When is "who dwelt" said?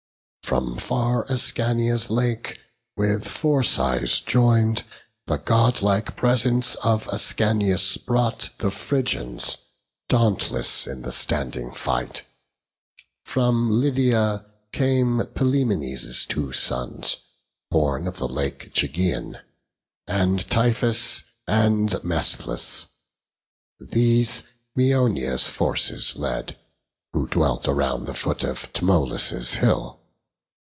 27.13-27.69